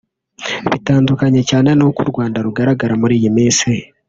bitandukanye 0.71 1.41
cyane 1.49 1.69
n’uko 1.77 1.99
u 2.05 2.09
Rwanda 2.11 2.37
rugaragara 2.45 2.93
muri 3.01 3.13
iyi 3.19 3.29
minsi 3.37 3.69